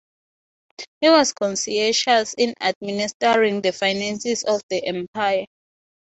[1.01, 5.45] He was conscientious in administering the finances of the empire.